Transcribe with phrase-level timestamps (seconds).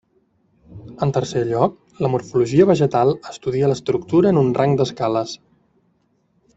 [1.05, 5.41] En tercer lloc, la morfologia vegetal estudia l'estructura en un rang d'escales.